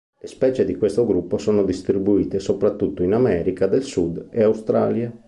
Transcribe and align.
Le 0.19 0.27
specie 0.27 0.65
di 0.65 0.75
questo 0.77 1.05
gruppo 1.05 1.37
sono 1.37 1.63
distribuire 1.63 2.39
soprattutto 2.39 3.03
in 3.03 3.13
America 3.13 3.67
del 3.67 3.83
Sud 3.83 4.29
e 4.31 4.41
Australia. 4.41 5.15